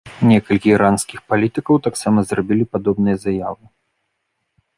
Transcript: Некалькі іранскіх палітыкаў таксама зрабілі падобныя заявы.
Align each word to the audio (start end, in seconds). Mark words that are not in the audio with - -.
Некалькі 0.29 0.69
іранскіх 0.77 1.19
палітыкаў 1.33 1.75
таксама 1.89 2.19
зрабілі 2.31 2.63
падобныя 2.73 3.17
заявы. 3.27 3.65